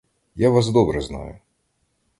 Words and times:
Я 0.35 0.49
вас 0.49 0.69
добре 0.69 1.01
знаю. 1.01 1.39